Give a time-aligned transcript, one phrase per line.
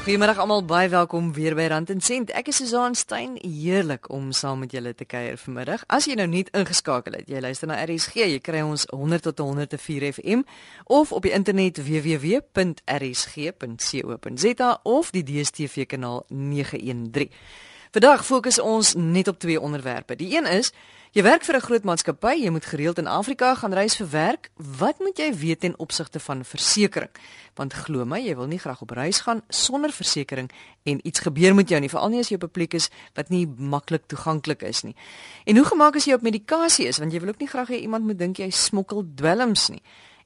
[0.00, 2.30] Goeiemôre almal, baie welkom weer by Rand en Sent.
[2.32, 5.84] Ek is Susan Stein, heerlik om saam met julle te kuier vanmiddag.
[5.92, 9.38] As jy nou net ingeskakel het, jy luister na RSG, jy kry ons 100 tot
[9.44, 10.40] 104 FM
[10.88, 12.40] of op die internet www.rsg.co.za
[14.88, 17.28] of die DStv kanaal 913.
[17.90, 20.14] Vandag fokus ons net op twee onderwerpe.
[20.16, 20.70] Die een is
[21.10, 24.50] Jy werk vir 'n groot maatskappy, jy moet gereeld in Afrika gaan reis vir werk.
[24.78, 27.18] Wat moet jy weet ten opsigte van versekerings?
[27.54, 31.54] Want glo my, jy wil nie graag op reis gaan sonder versekerings en iets gebeur
[31.54, 34.62] met jou nie, veral nie as jy op 'n plek is wat nie maklik toeganklik
[34.62, 34.94] is nie.
[35.44, 37.80] En hoe gemaak as jy op medikasie is, want jy wil ook nie graag hê
[37.80, 39.82] iemand moet dink jy smokkel dwelms nie.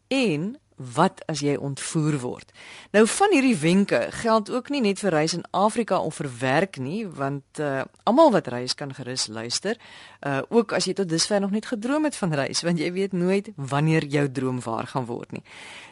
[0.08, 2.50] En wat as jy ontvoer word.
[2.90, 6.78] Nou van hierdie wenke geld ook nie net vir reis in Afrika of vir werk
[6.82, 9.78] nie, want uh almal wat reis kan gerus luister.
[10.26, 13.12] Uh ook as jy tot dusver nog net gedroom het van reis, want jy weet
[13.12, 15.44] nooit wanneer jou droom waar gaan word nie.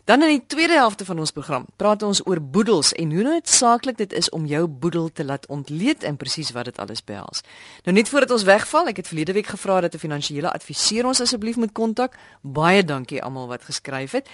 [0.04, 4.00] Dan in die tweede helfte van ons program praat ons oor boedels en hoe noodsaaklik
[4.00, 7.44] dit is om jou boedel te laat ontleed en presies wat dit alles behels.
[7.86, 11.20] Nou net voordat ons wegval, ek het verlede week gevra dat 'n finansiële adviseur ons
[11.20, 12.18] asseblief moet kontak.
[12.42, 14.28] Baie dankie almal wat geskryf het.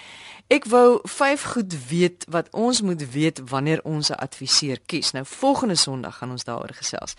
[0.49, 5.13] Ek wou vyf goed weet wat ons moet weet wanneer ons 'n adviseur kies.
[5.13, 7.15] Nou volgende Sondag gaan ons daaroor gesels.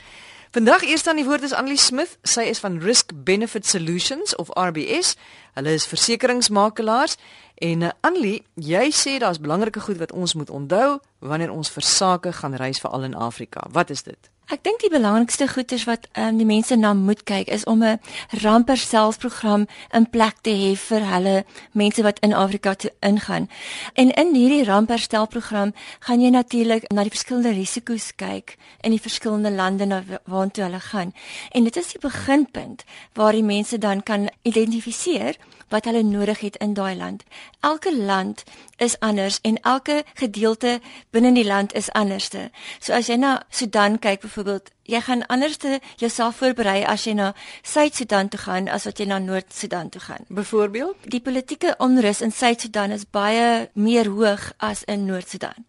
[0.51, 2.15] Vandag eers aan die woord is Annelie Smith.
[2.25, 5.11] Sy is van Risk Benefit Solutions of RBS.
[5.53, 7.19] Hulle is versekeringsmakelaars
[7.61, 11.85] en uh, Annelie, jy sê daar's belangrike goed wat ons moet onthou wanneer ons vir
[11.85, 13.67] sake gaan reis veral in Afrika.
[13.69, 14.31] Wat is dit?
[14.49, 17.99] Ek dink die belangrikste goeders wat um, die mense na moet kyk is om 'n
[18.41, 23.45] ramperselsprogram in plek te hê vir hulle mense wat in Afrika toe ingaan.
[23.93, 29.51] En in hierdie ramperstelprogram gaan jy natuurlik na die verskillende risiko's kyk in die verskillende
[29.51, 31.13] lande na waartoe hulle gaan.
[31.51, 35.37] En dit is die beginpunt waar die mense dan kan identifiseer
[35.69, 37.23] wat hulle nodig het in daai land.
[37.59, 38.43] Elke land
[38.77, 42.49] is anders en elke gedeelte binne die land is anderste.
[42.79, 47.13] So as jy na Sudan kyk byvoorbeeld jy gaan anders te jouself voorberei as jy
[47.17, 47.31] na
[47.63, 50.25] Suid-Sudan toe gaan as wat jy na Noord-Sudan toe gaan.
[50.27, 55.65] Byvoorbeeld, die politieke onrus in Suid-Sudan is baie meer hoog as in Noord-Sudan.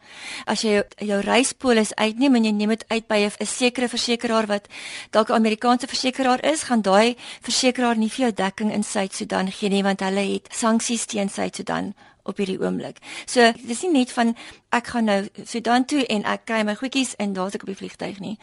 [0.46, 4.46] As jy jou, jou reispolis uitneem en jy neem dit uit by 'n sekere versekeraar
[4.46, 4.68] wat
[5.10, 9.68] dalk 'n Amerikaanse versekeraar is, gaan daai versekeraar nie vir jou dekking in Suid-Sudan gee
[9.68, 11.94] nie want hulle het sanksies teen Suid-Sudan
[12.24, 12.98] op hierdie oomblik.
[13.26, 14.34] So dis nie net van
[14.70, 17.78] ek gaan nou Sudan toe en ek kry my goedjies en daar's ek op die
[17.78, 18.36] vliegtyg nie.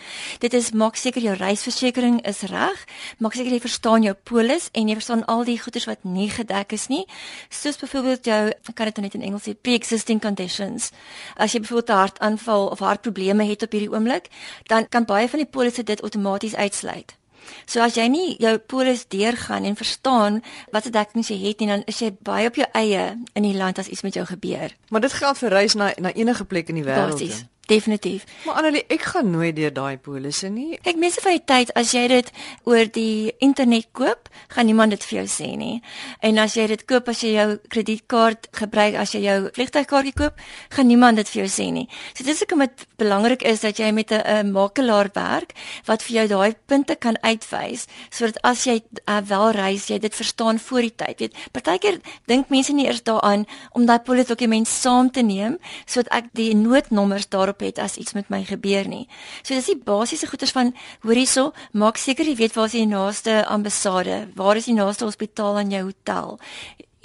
[0.44, 2.84] Dit is maak seker jou reisversekering is reg.
[3.24, 6.76] Maak seker jy verstaan jou polis en jy verstaan al die goederes wat nie gedek
[6.76, 7.06] is nie.
[7.50, 8.42] Soos byvoorbeeld jou
[8.74, 10.92] kan dit nou net in Engels sê pre-existing conditions.
[11.36, 14.28] As jy byvoorbeeld 'n hartaanval of hartprobleme het op hierdie oomblik,
[14.68, 17.17] dan kan baie van die polisse dit outomaties uitsluit.
[17.66, 20.42] So as jy nie jou polis deurgaan en verstaan
[20.72, 23.56] wat se dekking jy het nie, dan is jy baie op jou eie in die
[23.58, 24.76] land as iets met jou gebeur.
[24.90, 27.20] Maar dit geld vir reis na na enige plek in die wêreld.
[27.20, 27.46] Basies.
[27.68, 28.24] Definitief.
[28.46, 30.78] Maar Annelie, ek gaan nooit deur daai polisse nie.
[30.88, 32.30] Ek mense van die tyd as jy dit
[32.64, 35.82] oor die internet koop, gaan niemand dit vir jou sê nie.
[36.24, 40.40] En as jy dit koop as jy jou kredietkaart gebruik, as jy jou vliegtuigkaartjie koop,
[40.78, 41.84] gaan niemand dit vir jou sê nie.
[42.14, 45.52] So dit is ook met belangrik is dat jy met 'n makelaar werk
[45.88, 48.80] wat vir jou daai punte kan uitwys sodat as jy
[49.10, 51.20] uh, wel reis, jy dit verstaan voor die tyd.
[51.20, 56.14] Weet, partykeer dink mense nie eers daaraan om daai polis dokument saam te neem sodat
[56.14, 59.08] ek die noodnommers daarop gehelp het as iets met my gebeur nie.
[59.44, 60.74] So dis die basiese goeders van
[61.04, 65.06] hoor hierso, maak seker jy weet waar is die naaste ambassade, waar is die naaste
[65.06, 66.40] hospitaal aan jou hotel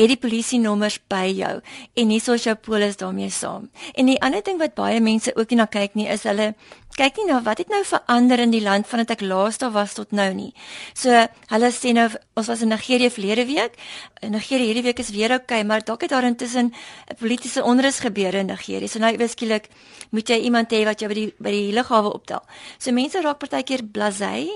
[0.02, 1.60] het die polisie nommers by jou
[1.94, 3.70] en hier is jou polis daarmee saam.
[3.94, 6.54] En die ander ding wat baie mense ook nie na kyk nie is hulle
[6.96, 9.94] kyk nie na wat het nou verander in die land vandat ek laas daar was
[9.96, 10.50] tot nou nie.
[10.94, 11.10] So
[11.52, 13.78] hulle sê nou ons was in Nigerië verlede week.
[14.22, 17.64] In Nigerië hierdie week is weer oukei, okay, maar dalk het daar intussen 'n politieke
[17.64, 18.88] onrus gebeur in Nigerië.
[18.88, 19.68] So nou eweskielik
[20.10, 22.42] moet jy iemand hê wat jou by die by die lughawe optel.
[22.78, 24.48] So mense raak partykeer blasé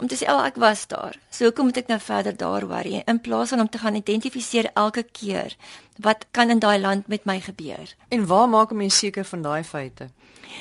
[0.00, 1.14] om te sê al oh, ek was daar.
[1.30, 4.70] So hoekom moet ek nou verder daar worry in plaas van om te gaan identifiseer
[4.74, 5.56] elke keer
[5.98, 7.94] wat kan in daai land met my gebeur?
[8.08, 10.08] En waar maak 'n mens seker van daai feite?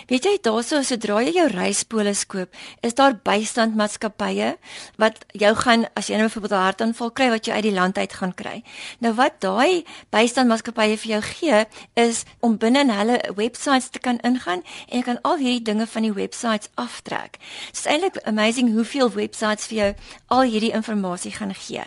[0.08, 4.54] Weet jy daarso sodra jy jou reispolis koop, is daar bystandmaatskappye
[5.02, 7.98] wat jou gaan as jy nou byvoorbeeld 'n hartaanval kry wat jy uit die land
[7.98, 8.64] uit gaan kry.
[9.00, 14.20] Nou wat daai bystandmaatskappye vir jou gee is om binne in hulle websites te kan
[14.24, 17.38] ingaan en jy kan al hierdie dinge van die websites aftrek.
[17.72, 19.94] Dit is eintlik amazing hoeveel websites vir jou
[20.28, 20.94] al hierdie inligting
[21.38, 21.84] gaan gee.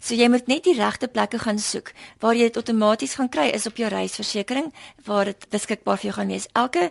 [0.00, 3.48] So jy moet net die regte plekke gaan soek waar jy dit outomaties gaan kry
[3.54, 4.72] is op jou reisversekering
[5.04, 6.48] waar dit beskikbaar vir jou gaan wees.
[6.58, 6.90] Elke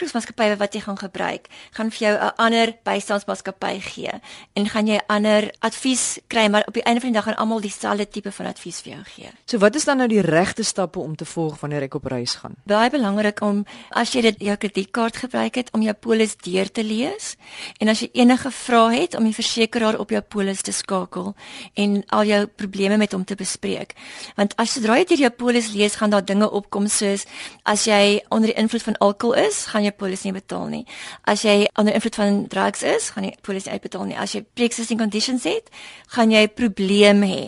[0.00, 4.12] versekeringsmaatskappy wat jy gaan gebruik, gaan vir jou 'n ander bystandsmaatskappy gee
[4.54, 7.60] en gaan jy ander advies kry, maar op die einde van die dag gaan almal
[7.60, 9.30] dieselfde tipe van advies vir jou gee.
[9.46, 12.34] So wat is dan nou die regte stappe om te volg wanneer ek op reis
[12.34, 12.54] gaan?
[12.64, 16.84] Baie belangrik om as jy dit jou kredietkaart gebruik het om jou polis deur te
[16.84, 17.36] lees
[17.78, 21.34] en as jy enige vrae het om die versekeraar op jou polis te skakel
[21.74, 23.94] en al jou probleme met hom te bespreek.
[24.36, 27.26] Want as sodra jy hierdie polis lees, gaan daar dinge opkom soos
[27.64, 30.82] as jy onder die invloed van alkohol is, gaan jy polis nie betaal nie.
[31.24, 34.18] As jy onder invloed van drugs is, gaan jy polis nie uitbetaal nie.
[34.18, 35.70] As jy pre-existing conditions het,
[36.16, 37.44] gaan jy probleme hê.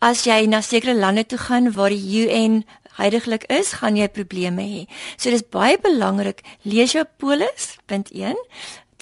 [0.00, 2.62] As jy na sekere lande toe gaan waar die UN
[2.98, 4.86] heidaglik is, gaan jy probleme hê.
[5.16, 8.38] So dis baie belangrik, lees jou polis, punt 1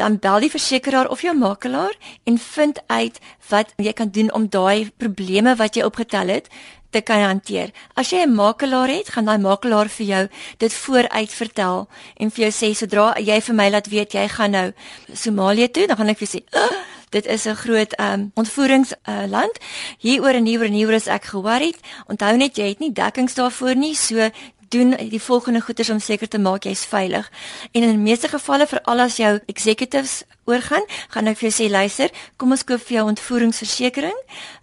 [0.00, 1.92] dan bel die versekeraar of jou makelaar
[2.24, 3.18] en vind uit
[3.48, 6.48] wat jy kan doen om daai probleme wat jy opgetel het
[6.92, 7.72] te kan hanteer.
[7.94, 10.28] As jy 'n makelaar het, gaan daai makelaar vir jou
[10.58, 14.50] dit vooruit vertel en vir jou sê sodra jy vir my laat weet jy gaan
[14.50, 14.72] nou
[15.12, 16.76] Somalië toe, dan gaan ek vir sê oh,
[17.10, 19.56] dit is 'n groot um, ontvoeringsland.
[19.58, 19.66] Uh,
[19.98, 21.78] hieroor en hieroor en hieroor is ek ge-worried.
[22.06, 24.30] Onthou net jy het nie dekkings daarvoor nie, so
[24.72, 27.28] doen die volgende goeders om seker te maak jy's veilig.
[27.72, 30.82] En in die meeste gevalle veral as jou executives oorgaan,
[31.14, 32.10] gaan ek vir jou sê luister,
[32.40, 34.16] kom ons koop vir jou ontvoeringsversekering,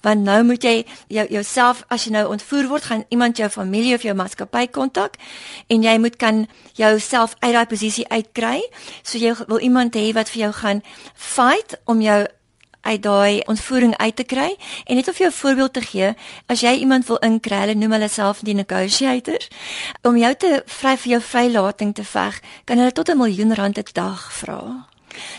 [0.03, 0.73] want nou moet jy
[1.13, 5.15] jou jouself as jy nou ontvoer word, gaan iemand jou familie of jou maatskappy kontak
[5.71, 6.43] en jy moet kan
[6.79, 8.59] jouself uit daai posisie uitkry.
[9.03, 10.83] So jy wil iemand hê wat vir jou gaan
[11.13, 12.25] fight om jou
[12.81, 14.55] uit daai ontvoering uit te kry.
[14.85, 16.13] En net om vir jou voorbeeld te gee
[16.45, 19.49] as jy iemand wil inkry hulle noem hulle self die negotiators
[20.01, 23.77] om jou te vry vir jou vrylating te veg kan hulle tot 'n miljoen rand
[23.77, 24.87] 'n dag vra.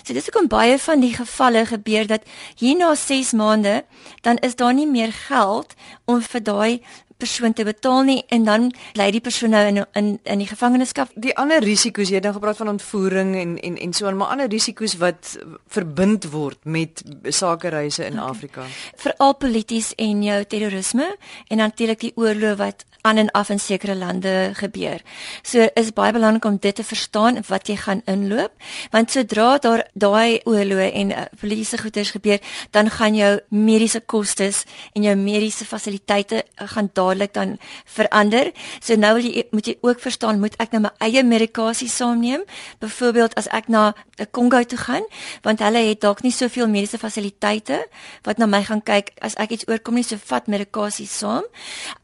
[0.05, 2.23] So dis hoekom baie van die gevalle gebeur dat
[2.59, 3.85] hier na 6 maande
[4.21, 6.83] dan is daar nie meer geld om vir daai
[7.21, 11.13] persoon te betaal nie en dan bly die persoon nou in in in die gevangenskap.
[11.15, 14.35] Die ander risiko's, jy het nou gepraat van ontvoering en en en so aan, maar
[14.35, 15.37] ander risiko's wat
[15.69, 18.29] verbind word met sakereise in okay.
[18.29, 18.67] Afrika.
[18.97, 21.09] Veral polities en jou terrorisme
[21.49, 25.01] en natuurlik die oorlog wat aan en af in sekere lande gebeur.
[25.43, 28.53] So is baie belangrik om dit te verstaan wat jy gaan inloop,
[28.91, 32.41] want sodra daar daai oorloë en uh, politieke goeders gebeur,
[32.71, 38.53] dan gaan jou mediese kostes en jou mediese fasiliteite uh, gaan dadelik dan verander.
[38.81, 42.45] So nou wil jy moet jy ook verstaan, moet ek nou my eie medikasie saamneem?
[42.81, 45.05] Byvoorbeeld as ek na 'n Kongo toe gaan,
[45.43, 47.87] want hulle het dalk nie soveel mediese fasiliteite
[48.23, 51.45] wat na my gaan kyk as ek iets oorkom nie, so vat medikasie saam.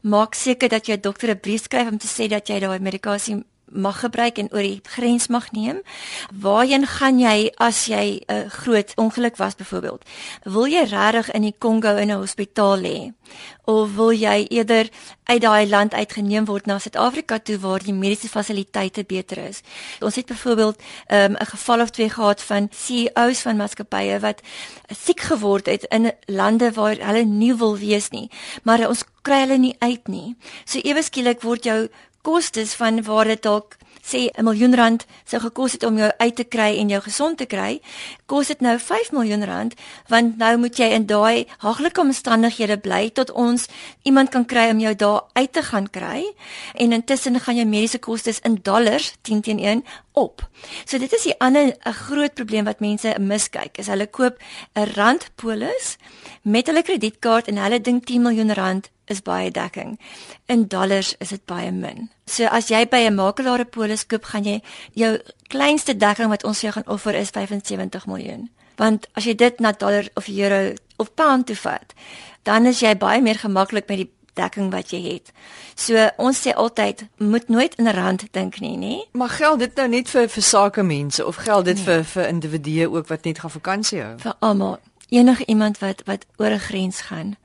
[0.01, 3.43] Maak seker dat jou dokter 'n brief skryf om te sê dat jy daai medikasie
[3.71, 5.81] mag gebruik en oor die grens mag neem.
[6.33, 10.03] Waarheen gaan jy as jy 'n uh, groot ongeluk was byvoorbeeld?
[10.43, 13.13] Wil jy regtig in die Kongo in 'n hospitaal lê
[13.65, 14.89] of wil jy eerder
[15.23, 19.61] uit daai land uitgeneem word na Suid-Afrika toe waar die mediese fasiliteite beter is?
[19.99, 24.41] Ons het byvoorbeeld ehm, 'n um, geval of twee gehad van CEOs van maatskappye wat
[24.87, 28.29] siek geword het in lande waar hulle nie wil wees nie,
[28.63, 30.35] maar ons kry hulle nie uit nie.
[30.65, 31.87] So ewe skielik word jou
[32.27, 33.77] kostes van waar dit dalk
[34.07, 37.37] sê 'n miljoen rand sou gekos het om jou uit te kry en jou gesond
[37.37, 37.81] te kry,
[38.25, 39.73] kos dit nou 5 miljoen rand
[40.07, 43.67] want nou moet jy in daai haglike omstandighede bly tot ons
[44.03, 46.23] iemand kan kry om jou daar uit te gaan kry
[46.75, 49.83] en intussen gaan jou mediese kostes in dollars 10 teen 1
[50.13, 50.41] op.
[50.85, 53.77] So dit is die ander 'n groot probleem wat mense miskyk.
[53.77, 54.35] Is hulle koop
[54.75, 55.97] 'n randpolis
[56.41, 59.99] met hulle kredietkaart en hulle dink 10 miljoen rand is baie dekking.
[60.45, 62.09] In dollars is dit baie min.
[62.25, 64.61] So as jy by 'n makelaar 'n polis koop, gaan jy
[64.93, 68.49] jou kleinste dekking wat ons vir jou gaan offer is 75 miljoen.
[68.75, 71.93] Want as jy dit na dollar of euro of pound toe vat,
[72.43, 75.31] dan is jy baie meer gemaklik met die dekking wat jy het.
[75.75, 78.95] So ons sê altyd moet nooit in rand dink nie, nê?
[79.17, 81.85] Maar geld dit nou net vir vir sake mense of geld dit nee.
[81.85, 84.13] vir vir individue ook wat net gaan vakansie hou?
[84.21, 84.79] Vir almal.
[85.09, 87.35] Enige iemand wat wat oor 'n grens gaan,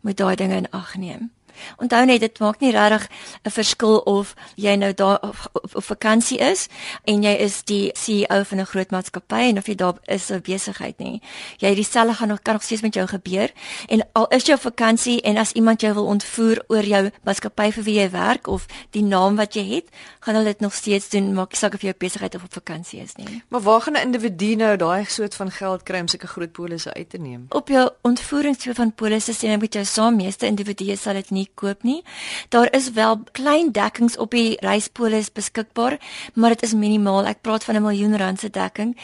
[0.00, 1.30] moet daai dinge in ag neem.
[1.78, 3.08] Onthou net dit maak nie regtig
[3.44, 5.36] 'n verskil of jy nou daar op,
[5.84, 6.68] vakansie is
[7.04, 10.40] en jy is die CEO van 'n groot maatskappy en of jy daar is 'n
[10.40, 11.22] besigheid nie.
[11.58, 13.50] Jy dieselfde gaan nog kan nog steeds met jou gebeur
[13.88, 17.72] en al is jy op vakansie en as iemand jou wil ontvoer oor jou maatskappy
[17.72, 19.88] vir wie jy werk of die naam wat jy het,
[20.20, 22.52] gaan hulle dit nog steeds doen maak nie saak of jy op besigheid of op
[22.52, 23.42] vakansie is nie.
[23.48, 26.94] Maar waar gaan 'n individu nou daai soort van geld kry om sulke groot polisse
[26.94, 27.46] uit te neem?
[27.48, 31.49] Op jou ontvoeringssoort van polisse sien jy met jou saam meeste individue sal dit nie
[31.54, 32.02] koop nie.
[32.48, 35.98] Daar is wel klein dekkings op die reispolis beskikbaar,
[36.34, 37.26] maar dit is minimaal.
[37.26, 38.96] Ek praat van 'n miljoen rand se dekking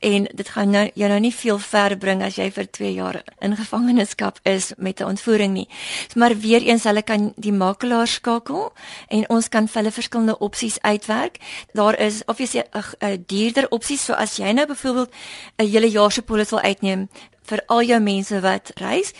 [0.00, 3.22] en dit gaan nou jou nou nie veel ver bring as jy vir 2 jaar
[3.40, 5.68] in gevangenskap is met 'n ontvoering nie.
[6.14, 8.72] Maar weer eens hulle kan die makelaar skakel
[9.08, 11.38] en ons kan vir hulle verskillende opsies uitwerk.
[11.72, 12.62] Daar is obviously
[13.00, 15.10] 'n duurder opsies, so as jy nou byvoorbeeld
[15.56, 17.08] 'n hele jaar se polis wil uitneem
[17.42, 19.12] vir al jou mense wat reis,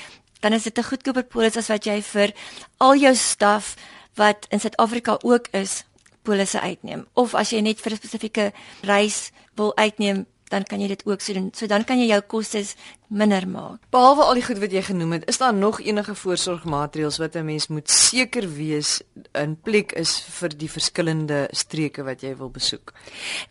[0.44, 2.32] dan is dit 'n goedkoper polis as wat jy vir
[2.76, 3.76] al jou staf
[4.14, 5.84] wat in Suid-Afrika ook is
[6.22, 7.06] polisse uitneem.
[7.12, 11.20] Of as jy net vir 'n spesifieke reis wil uitneem, dan kan jy dit ook
[11.20, 11.50] so doen.
[11.54, 12.74] So dan kan jy jou kostes
[13.08, 13.80] minder maak.
[13.90, 17.44] Behalwe al die goed wat jy genoem het, is daar nog enige voorsorgmaatreëls wat 'n
[17.44, 19.00] mens moet seker wees
[19.32, 22.92] in plek is vir die verskillende streke wat jy wil besoek?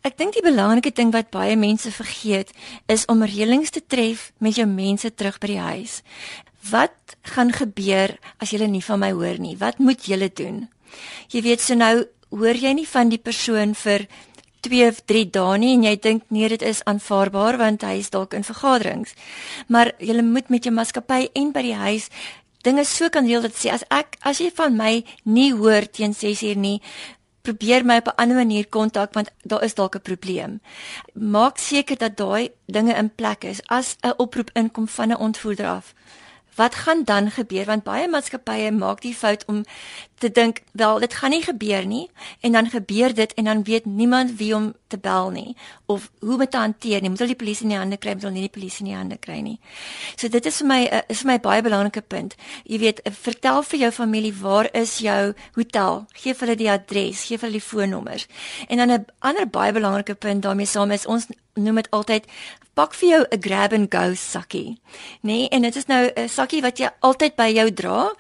[0.02, 2.52] Ek dink die belangrike ding wat baie mense vergeet,
[2.88, 6.02] is om reëlings te tref met jou mense terug by die huis.
[6.70, 9.58] Wat gaan gebeur as julle nie van my hoor nie?
[9.58, 10.70] Wat moet julle doen?
[11.30, 14.08] Jy weet so nou hoor jy nie van die persoon vir
[14.64, 18.10] 2 of 3 dae nie en jy dink nee dit is aanvaarbaar want hy is
[18.14, 19.12] dalk in vergaderings.
[19.68, 22.08] Maar jy moet met jou maatskappy en by die huis
[22.64, 24.94] dinge so kan reël dat sê as ek as jy van my
[25.26, 26.80] nie hoor teen 6 uur nie
[27.44, 30.62] probeer my op 'n ander manier kontak want daar is dalk 'n probleem.
[31.14, 35.68] Maak seker dat daai dinge in plek is as 'n oproep inkom van 'n ontvoerder
[35.68, 35.94] af.
[36.56, 37.66] Wat gaan dan gebeur?
[37.66, 39.64] Want baie maatskappye maak die fout om
[40.24, 42.10] te dink wel dit gaan nie gebeur nie.
[42.40, 45.56] En dan gebeur dit en dan weet niemand wie om te bel nie
[45.86, 47.10] of hoe om te hanteer nie.
[47.10, 48.98] Moet hulle die polisie in die hande kry moet hulle nie die polisie in die
[48.98, 49.60] hande kry nie.
[50.16, 52.38] So dit is vir my uh, is vir my baie belangrike punt.
[52.64, 56.04] Jy weet uh, vertel vir jou familie waar is jou hotel?
[56.24, 58.28] Gee hulle die adres gee hulle die foonnommers.
[58.68, 62.26] En dan 'n ander baie belangrike punt daarmee saam is ons noem dit altyd
[62.74, 64.78] pak vir jou 'n grab and go sakkie
[65.24, 65.50] nê nee?
[65.50, 68.14] en dit is nou 'n sakkie wat jy altyd by jou dra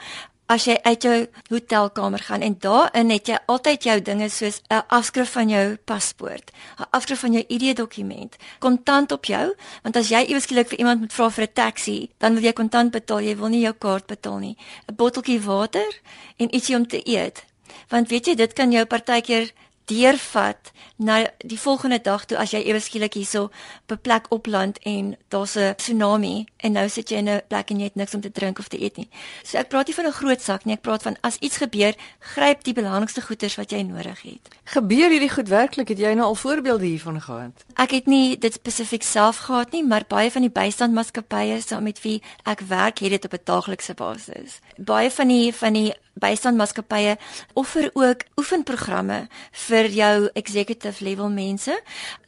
[0.53, 1.15] as jy uit jou
[1.49, 6.51] hotelkamer gaan en daarin het jy altyd jou dinge soos 'n afskrif van jou paspoort,
[6.79, 10.99] 'n afskrif van jou ID-dokument, kontant op jou, want as jy iewers skielik vir iemand
[10.99, 14.07] moet vra vir 'n taxi, dan wil jy kontant betaal, jy wil nie jou kaart
[14.07, 14.57] betaal nie.
[14.87, 15.99] 'n Botteltjie water
[16.37, 17.43] en ietsie om te eet.
[17.89, 19.51] Want weet jy, dit kan jou partykeer
[19.85, 24.79] deurvat na die volgende dag toe as jy ewe skielik hierso op 'n plek opland
[24.83, 28.13] en daar's 'n tsunami en nou sit jy in 'n plek en jy het niks
[28.13, 29.09] om te drink of te eet nie.
[29.43, 31.95] So ek praat nie van 'n groot sak nie, ek praat van as iets gebeur,
[32.19, 34.49] gryp die belangrikste goederes wat jy nodig het.
[34.63, 35.87] Gebeur hierdie goed werklik?
[35.87, 37.65] Het jy nou al voorbeelde hiervan gehad?
[37.75, 42.01] Ek het nie dit spesifiek self gehad nie, maar baie van die bystandmaatskappye saam met
[42.01, 44.59] wie ek werk, het dit op 'n daaglikse basis.
[44.77, 47.17] Baie van die van die bystandmaatskappye
[47.53, 49.27] offer ook oefenprogramme
[49.67, 51.73] vir jou executive level mense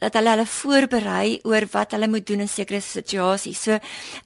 [0.02, 3.62] dat hulle hulle voorberei oor wat hulle moet doen in sekere situasies.
[3.62, 3.78] So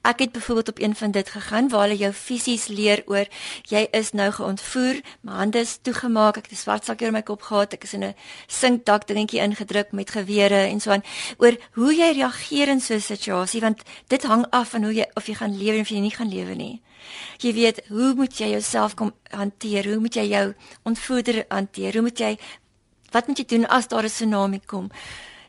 [0.07, 3.25] ek het byvoorbeeld op een van dit gegaan waar hulle jou fisies leer oor
[3.69, 7.21] jy is nou geontvoer, my hande is toegemaak, ek het 'n swart sak oor my
[7.21, 8.15] kop gehad, ek is in 'n
[8.47, 11.03] sinkdak dingetjie ingedruk met gewere en so aan
[11.37, 15.05] oor hoe jy reageer in so 'n situasie want dit hang af van hoe jy
[15.15, 16.81] of jy gaan lewe of jy nie gaan lewe nie.
[17.41, 19.85] Jy weet, hoe moet jy jouself kom hanteer?
[19.85, 20.53] Hoe moet jy jou
[20.83, 21.93] ontvoerder hanteer?
[21.93, 22.37] Hoe moet jy
[23.11, 24.89] wat moet jy doen as daar 'n tsunami kom?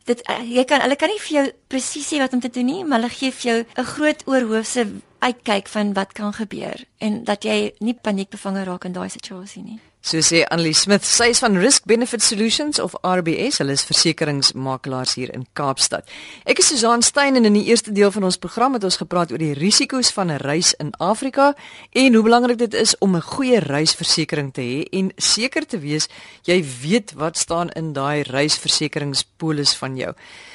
[0.05, 2.85] Dit jy kan hulle kan nie vir jou presies sê wat om te doen nie,
[2.85, 4.87] maar hulle gee vir jou 'n groot oorhoofse
[5.19, 9.81] uitkyk van wat kan gebeur en dat jy nie paniekbevange raak in daai situasie nie.
[10.05, 15.13] So sê Annelie Smith, sy is van Risk Benefit Solutions of RBS, hulle is versekeringsmakelaars
[15.15, 16.11] hier in Kaapstad.
[16.43, 19.31] Ek is Susan Stein en in die eerste deel van ons program het ons gepraat
[19.31, 21.55] oor die risiko's van 'n reis in Afrika
[21.95, 26.09] en hoe belangrik dit is om 'n goeie reisversekering te hê en seker te wees
[26.43, 30.15] jy weet wat staan in daai reisversekeringspolis van jou.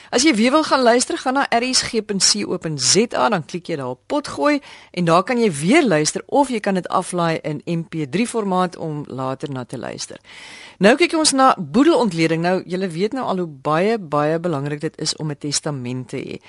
[0.10, 4.62] As jy weer wil gaan luister, gaan na rsg.co.za, dan klik jy daar op potgooi
[4.92, 9.04] en daar kan jy weer luister of jy kan dit aflaai in MP3 formaat om
[9.08, 10.18] later na te luister.
[10.80, 12.42] Nou kyk ons na boedelontleding.
[12.42, 16.18] Nou, julle weet nou al hoe baie baie belangrik dit is om 'n testament te
[16.18, 16.42] hê.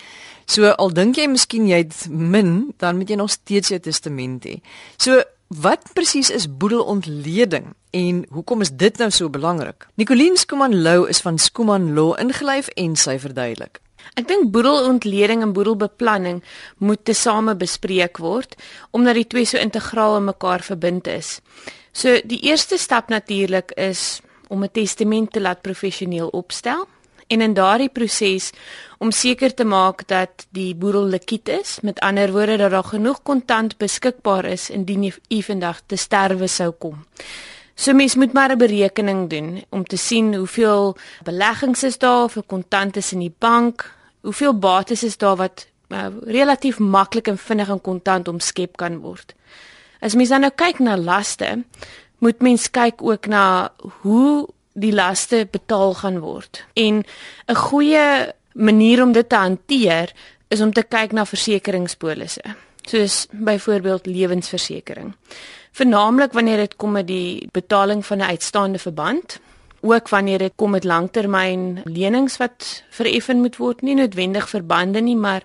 [0.47, 4.45] So al dink jy miskien jy het min, dan moet jy nog steeds jou testament
[4.45, 4.61] hê.
[4.97, 9.87] So Wat presies is boedelontleding en hoekom is dit nou so belangrik?
[9.97, 13.81] Nicoline Skuman Lou is van Skuman Law ingelyf en sy verduidelik.
[14.21, 16.43] Ek dink boedelontleding en boedelbeplanning
[16.85, 18.59] moet tesame bespreek word
[18.93, 21.39] omdat die twee so integraal aan mekaar verbind is.
[21.99, 26.87] So die eerste stap natuurlik is om 'n testament te laat professioneel opstel
[27.27, 28.53] en in daardie proses
[28.99, 33.23] om seker te maak dat die boedel likwid is, met ander woorde dat daar genoeg
[33.23, 37.05] kontant beskikbaar is indien u vandag te sterwe sou kom.
[37.75, 42.47] So mens moet maar 'n berekening doen om te sien hoeveel beleggings is daar, hoeveel
[42.47, 47.69] kontant is in die bank, hoeveel bates is daar wat uh, relatief maklik en vinnig
[47.69, 49.35] in kontant omskep kan word.
[50.01, 51.65] As mens dan nou kyk na laste,
[52.19, 56.65] moet mens kyk ook na hoe die laste betaal gaan word.
[56.75, 57.05] En
[57.47, 60.13] 'n goeie manier om dit te hanteer
[60.49, 65.15] is om te kyk na versekeringspolisse, soos byvoorbeeld lewensversekering.
[65.73, 69.41] Vernaamlik wanneer dit kom met die betaling van 'n uitstaande verband,
[69.81, 75.17] ook wanneer dit kom met langtermyn lenings wat vereffen moet word, nie noodwendig verbande nie,
[75.17, 75.43] maar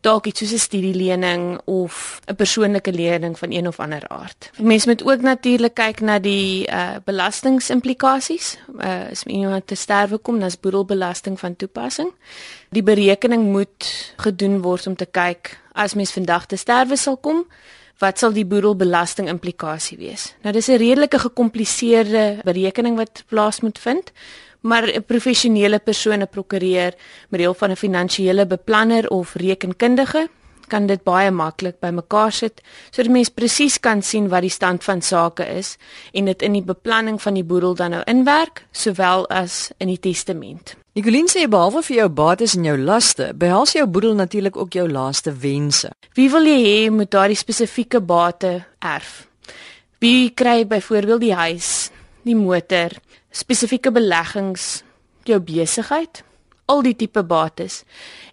[0.00, 4.50] dalk iets soos 'n studielening of 'n persoonlike lening van een of ander aard.
[4.58, 8.58] Mense moet ook natuurlik kyk na die uh belastingsimplikasies.
[8.78, 12.12] Uh as iemand te sterwe kom, dan is boedelbelasting van toepassing.
[12.68, 17.46] Die berekening moet gedoen word om te kyk as mens vandag te sterwe sal kom,
[17.98, 20.34] wat sal die boedelbelasting implikasie wees?
[20.42, 24.12] Nou dis 'n redelike gekompliseerde berekening wat plaas moet vind
[24.60, 26.94] maar 'n professionele persoon, 'n prokureur,
[27.28, 30.28] met deel van 'n finansiële beplanner of rekenkundige
[30.70, 35.02] kan dit baie maklik bymekaar sit sodat mens presies kan sien wat die stand van
[35.02, 35.76] sake is
[36.12, 39.98] en dit in die beplanning van die boedel dan nou inwerk sowel as in die
[39.98, 40.76] testament.
[40.98, 44.88] Nicoline sê behalwe vir jou bates en jou laste, behels jou boedel natuurlik ook jou
[44.90, 45.92] laaste wense.
[46.18, 49.28] Wie wil jy hê moet daardie spesifieke bate erf?
[50.02, 51.90] Wie kry byvoorbeeld die huis,
[52.26, 52.96] die motor,
[53.30, 54.82] spesifieke beleggings,
[55.24, 56.22] jou besigheid,
[56.70, 57.84] al die tipe bates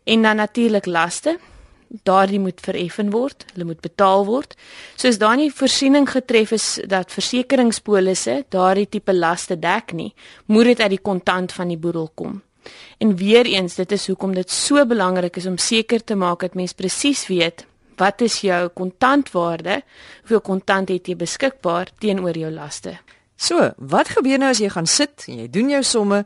[0.05, 1.37] en dan natuurlik laste.
[2.03, 4.57] Daardie moet vereffen word, hulle moet betaal word.
[4.99, 10.11] Soos daar nie voorsiening getref is dat versekeringspolisse daardie tipe laste dek nie,
[10.51, 12.41] moet dit uit die kontant van die boedel kom.
[12.99, 16.59] En weer eens, dit is hoekom dit so belangrik is om seker te maak dat
[16.59, 17.63] mens presies weet
[17.97, 19.81] wat is jou kontantwaarde,
[20.21, 22.93] hoeveel kontant het jy beskikbaar teenoor jou laste.
[23.37, 26.23] So, wat gebeur nou as jy gaan sit en jy doen jou somme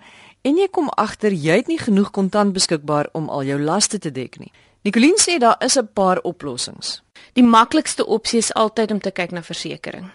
[0.47, 4.11] en jy kom agter jy het nie genoeg kontant beskikbaar om al jou laste te
[4.11, 4.51] dek nie.
[4.87, 7.01] Nicoline sê daar is 'n paar oplossings.
[7.33, 10.11] Die maklikste opsie is altyd om te kyk na versekerings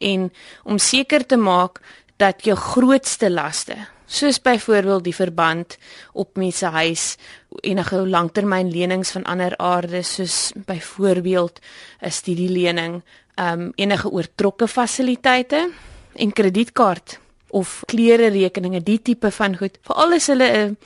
[0.00, 0.32] en
[0.64, 1.80] om seker te maak
[2.16, 3.76] dat jou grootste laste,
[4.06, 5.76] soos byvoorbeeld die verband
[6.12, 7.16] op mense huis,
[7.62, 11.60] enige langtermynlenings van ander aarde soos byvoorbeeld
[12.00, 13.02] 'n studielening,
[13.34, 15.70] ehm um, enige oortrokke fasiliteite
[16.14, 17.18] en kredietkaart
[17.50, 19.78] of klere rekeninge, die tipe van goed.
[19.82, 20.76] Veral as hulle 'n uh,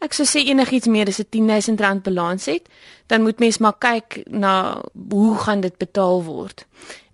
[0.00, 2.68] ek sou sê enigiets meer as 'n 10000 rand balans het,
[3.06, 6.66] dan moet mens maar kyk na hoe gaan dit betaal word.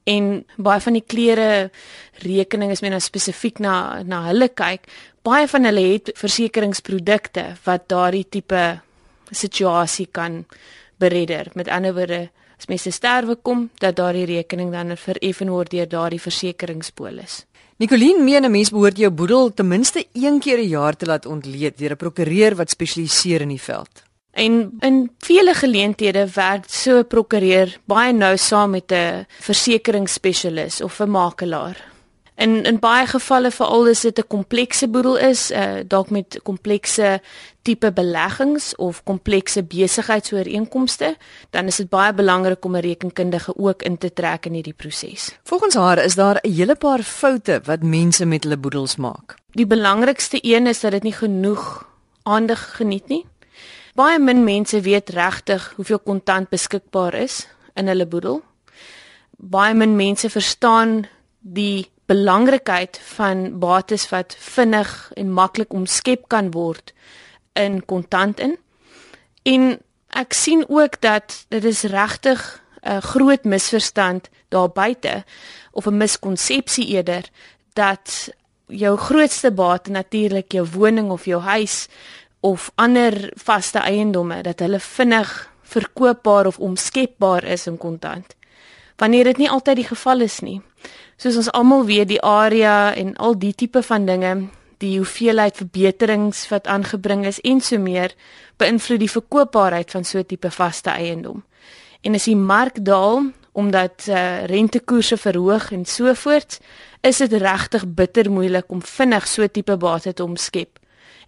[0.04, 1.71] En baie van die klere
[2.21, 4.85] rekeninge is meer nou spesifiek na na hulle kyk.
[5.23, 8.80] Baie van hulle het versekeringsprodukte wat daardie tipe
[9.30, 10.45] situasie kan
[11.00, 11.49] beredder.
[11.54, 16.21] Met ander woorde, as mense sterwe kom, dat daardie rekening dan vereffen word deur daardie
[16.21, 17.45] versekeringspolis.
[17.76, 21.26] Nicoline meen 'n mens behoort jou boedel ten minste een keer 'n jaar te laat
[21.26, 24.02] ontleed deur 'n prokureur wat spesialiseer in die veld.
[24.30, 31.00] En in vele geleenthede werk so 'n prokureur baie nou saam met 'n versekeringsspesialis of
[31.00, 31.94] 'n makelaar.
[32.34, 37.20] In in baie gevalle veral as dit 'n komplekse boedel is, uh, dalk met komplekse
[37.62, 41.16] tipe beleggings of komplekse besigheidsooreenkomste,
[41.50, 45.38] dan is dit baie belangrik om 'n rekenkundige ook in te trek in hierdie proses.
[45.42, 49.34] Volgens haar is daar 'n hele paar foute wat mense met hulle boedels maak.
[49.50, 51.86] Die belangrikste een is dat dit nie genoeg
[52.23, 53.26] aandag geniet nie.
[53.94, 58.42] Baie min mense weet regtig hoeveel kontant beskikbaar is in hulle boedel.
[59.36, 61.06] Baie min mense verstaan
[61.40, 66.93] die belangrikheid van bates wat vinnig en maklik omskep kan word
[67.52, 68.56] in kontant in.
[69.43, 75.25] En ek sien ook dat dit is regtig 'n groot misverstand daar buite
[75.73, 77.25] of 'n miskonsepsie eerder
[77.73, 78.28] dat
[78.67, 81.88] jou grootste bate natuurlik jou woning of jou huis
[82.40, 88.34] of ander vaste eiendomme dat hulle vinnig verkoopbaar of omskepbaar is in kontant.
[88.97, 90.62] Wanneer dit nie altyd die geval is nie
[91.25, 94.34] soos ons almal weet die area en al die tipe van dinge
[94.82, 98.13] die hoeveelheid verbeterings wat aangebring is en so meer
[98.60, 101.45] beïnvloed die verkoopbaarheid van so 'n tipe vaste eiendom.
[102.02, 106.60] En as die mark daal omdat uh, rentekoerse verhoog en so voort,
[107.00, 110.78] is dit regtig bitter moeilik om vinnig so tipe bate te omskep.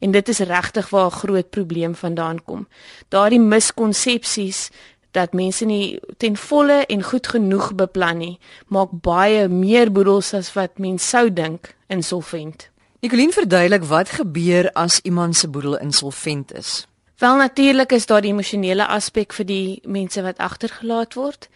[0.01, 2.69] En dit is regtig waar 'n groot probleem vandaan kom.
[3.09, 4.71] Daardie miskonsepsies
[5.17, 8.37] dat mense nie ten volle en goed genoeg beplan nie,
[8.73, 12.69] maak baie meer boedels as wat mense sou dink insolvent.
[13.01, 16.87] Nicoline verduidelik wat gebeur as iemand se boedel insolvent is.
[17.19, 21.49] Wel natuurlik is daar die emosionele aspek vir die mense wat agtergelaat word.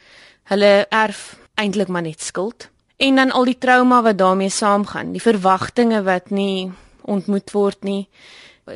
[0.49, 2.71] Hulle erf eintlik maar net skuld
[3.01, 6.71] en dan al die trauma wat daarmee saamgaan, die verwagtinge wat nie
[7.09, 8.09] ontmoet word nie,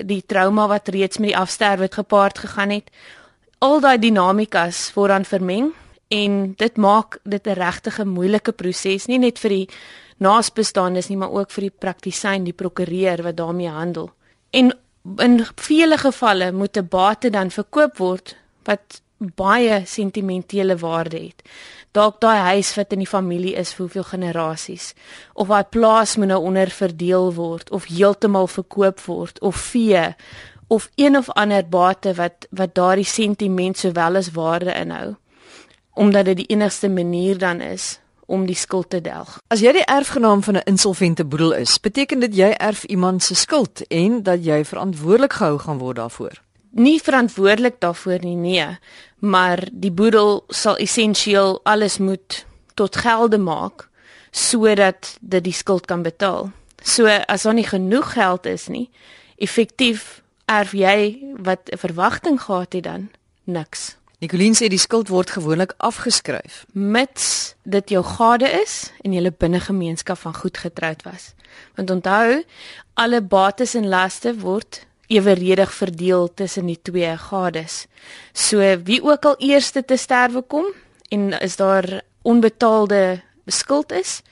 [0.03, 2.89] die trauma wat reeds met die afsterwe gepaard gegaan het
[3.65, 5.73] al daai dinamikas word dan vermeng
[6.09, 9.69] En dit maak dit 'n regtig moeilike proses, nie net vir die
[10.17, 14.11] naasbestaandes nie, maar ook vir die praktisyn, die prokureur wat daarmee handel.
[14.51, 14.79] En
[15.17, 21.43] in vele gevalle moet 'n bate dan verkoop word wat baie sentimentele waarde het.
[21.93, 24.95] Dalk daai huis wat in die familie is vir hoeveel generasies
[25.33, 30.15] of daai plaas moet nou onder verdeel word of heeltemal verkoop word of vee
[30.67, 35.15] of een of ander bate wat wat daardie sentiment sowel as waarde inhou
[35.95, 39.37] omdat dit die enigste manier dan is om die skuld te delg.
[39.53, 43.35] As jy die erfgenaam van 'n insolvente boedel is, beteken dit jy erf iemand se
[43.35, 46.43] skuld en dat jy verantwoordelik gehou gaan word daarvoor.
[46.71, 48.79] Nie verantwoordelik daarvoor nie, nee,
[49.19, 53.89] maar die boedel sal essensieel alles moet tot gelde maak
[54.31, 56.51] sodat dit die skuld kan betaal.
[56.83, 58.91] So as daar nie genoeg geld is nie,
[59.37, 63.11] effektief erf jy wat 'n verwagting gehad het dan
[63.45, 63.97] niks.
[64.19, 69.37] Nicoline sê die skuld word gewoonlik afgeskryf mits dit jou gade is en jy 'n
[69.39, 71.35] binnegemeenskap van goed getroud was.
[71.75, 72.45] Want onthou,
[72.95, 77.87] alle bates en laste word eweredig verdeel tussen die twee gades.
[78.33, 80.67] So wie ook al eerste te sterwe kom
[81.09, 84.23] en is daar onbetaalde skuld is,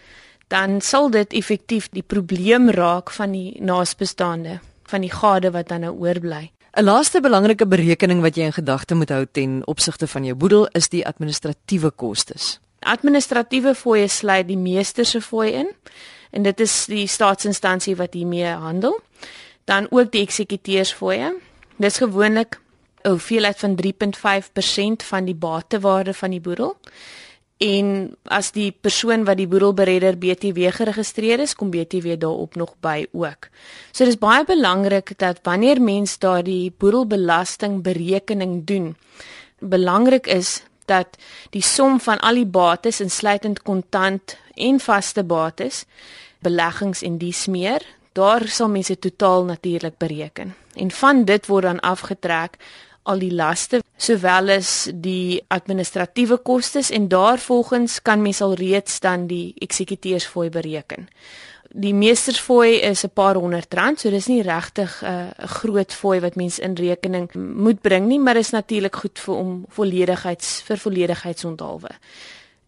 [0.48, 4.60] dan sal dit effektief die probleem raak van die naasbestaande,
[4.92, 6.50] van die gade wat dan nou oorbly.
[6.72, 10.66] 'n Laaste belangrike berekening wat jy in gedagte moet hou ten opsigte van jou boedel
[10.72, 12.60] is die administratiewe kostes.
[12.80, 15.68] Administratiewe fooie sluit die meester se fooi in
[16.30, 19.00] en dit is die staatsinstansie wat hiermee handel.
[19.64, 21.34] Dan ook die eksekuteursfooie.
[21.76, 22.58] Dis gewoonlik
[23.04, 26.76] 'n hoeveelheid van 3.5% van die batewaarde van die boedel
[27.62, 33.04] en as die persoon wat die boedelberedder BTW geregistreer is, kom BTW daarop nog by
[33.12, 33.48] ook.
[33.92, 38.96] So dis baie belangrik dat wanneer mens daardie boedelbelasting berekening doen,
[39.60, 41.16] belangrik is dat
[41.54, 45.84] die som van al die bates insluitend kontant en vaste bates,
[46.42, 50.54] beleggings en dies meer, daar sal mense totaal natuurlik bereken.
[50.74, 52.58] En van dit word dan afgetrek
[53.02, 59.26] al die laste sowel as die administratiewe kostes en daarvolgens kan mens al reeds dan
[59.26, 61.08] die eksekuteursfooi bereken.
[61.72, 66.20] Die meestersfooi is 'n paar honderd rand, so dis nie regtig 'n uh, groot fooi
[66.20, 70.76] wat mens in rekening moet bring nie, maar is natuurlik goed vir om volledigheids vir
[70.76, 71.90] volledigheidsonthaalwe.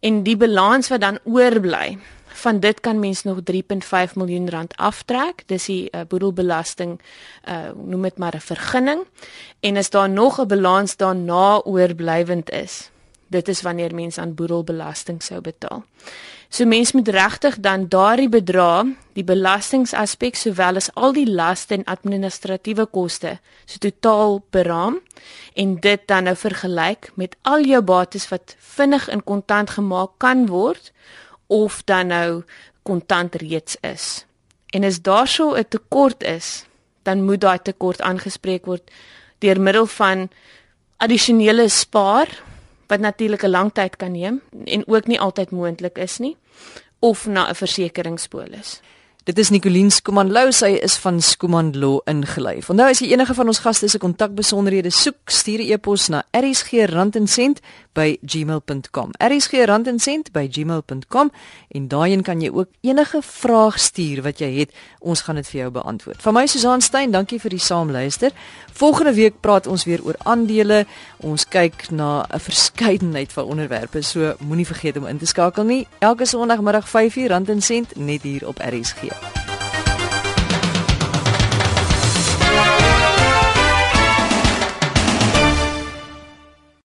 [0.01, 1.99] En die balans wat dan oorbly,
[2.35, 5.43] van dit kan mens nog 3.5 miljoen rand aftrek.
[5.47, 7.01] Dis die uh, boedelbelasting
[7.49, 9.07] uh noem dit maar 'n vergunning.
[9.61, 12.91] En as daar nog 'n balans daarna oorblywend is,
[13.27, 15.85] dit is wanneer mens aan boedelbelasting sou betaal.
[16.49, 21.85] So mens moet regtig dan daardie bedrag, die belastingaspek sowel as al die laste en
[21.85, 25.01] administratiewe koste, so totaal beraam
[25.55, 30.47] en dit dan nou vergelyk met al jou bates wat vinnig in kontant gemaak kan
[30.47, 30.93] word
[31.47, 32.43] of dan nou
[32.83, 34.27] kontant reeds is.
[34.75, 36.65] En as daar so 'n tekort is,
[37.03, 38.91] dan moet daai tekort aangespreek word
[39.39, 40.29] deur middel van
[40.97, 42.29] addisionele spaar
[42.87, 46.37] wat natuurlik 'n lang tyd kan neem en ook nie altyd moontlik is nie
[46.99, 48.81] of na 'n versekeringspolis.
[49.25, 52.61] Dit is Nicoline Skumanlou, sy is van Skuman Law ingelei.
[52.69, 56.23] Onthou as jy enige van ons gaste se kontakbesonderhede soek, stuur 'n e-pos na
[57.95, 59.11] erisgrandencent@gmail.com.
[59.19, 61.31] erisgrandencent@gmail.com
[61.69, 64.73] en daarin kan jy ook enige vraag stuur wat jy het.
[64.99, 66.23] Ons gaan dit vir jou beantwoord.
[66.23, 68.31] Van my Susan Stein, dankie vir die saamluister.
[68.73, 70.87] Volgende week praat ons weer oor aandele.
[71.17, 74.03] Ons kyk na 'n verskeidenheid van onderwerpe.
[74.03, 75.87] So moenie vergeet om in te skakel nie.
[75.99, 79.03] Elke Sondagmiddag 5:00 rand en sent net hier op RSG.